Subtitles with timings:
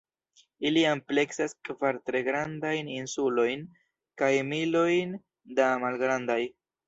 [0.67, 3.67] Ili ampleksas kvar tre grandajn insulojn,
[4.23, 5.15] kaj milojn
[5.61, 6.41] da malgrandaj.